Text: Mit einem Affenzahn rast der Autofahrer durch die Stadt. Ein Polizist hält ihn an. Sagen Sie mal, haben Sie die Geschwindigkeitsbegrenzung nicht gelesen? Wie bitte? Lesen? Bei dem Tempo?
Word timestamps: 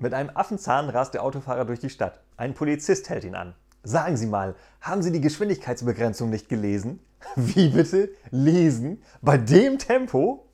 Mit 0.00 0.14
einem 0.14 0.30
Affenzahn 0.32 0.90
rast 0.90 1.14
der 1.14 1.24
Autofahrer 1.24 1.64
durch 1.64 1.80
die 1.80 1.90
Stadt. 1.90 2.20
Ein 2.36 2.54
Polizist 2.54 3.08
hält 3.08 3.24
ihn 3.24 3.34
an. 3.34 3.54
Sagen 3.82 4.16
Sie 4.16 4.26
mal, 4.28 4.54
haben 4.80 5.02
Sie 5.02 5.10
die 5.10 5.20
Geschwindigkeitsbegrenzung 5.20 6.30
nicht 6.30 6.48
gelesen? 6.48 7.00
Wie 7.34 7.68
bitte? 7.68 8.10
Lesen? 8.30 9.02
Bei 9.22 9.38
dem 9.38 9.76
Tempo? 9.76 10.47